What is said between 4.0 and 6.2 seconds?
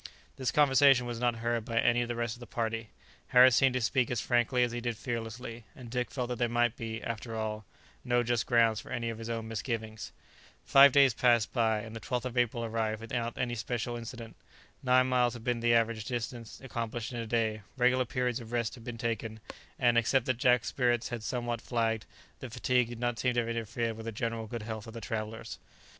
as frankly as he did fearlessly, and Dick